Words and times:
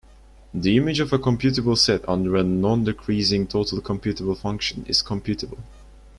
The 0.51 0.77
image 0.77 0.99
of 0.99 1.13
a 1.13 1.19
computable 1.19 1.77
set 1.77 2.09
under 2.09 2.35
a 2.35 2.41
nondecreasing 2.41 3.47
total 3.47 3.81
computable 3.81 4.35
function 4.35 4.83
is 4.87 5.03
computable. 5.03 5.59